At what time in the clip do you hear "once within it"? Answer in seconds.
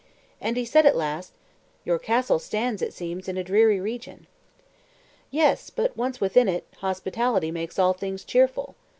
5.95-6.65